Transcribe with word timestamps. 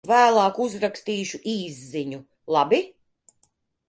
Vēlāk 0.09 0.55
uzrakstīšu 0.63 1.39
īsziņu, 1.51 2.21
labi? 2.57 2.81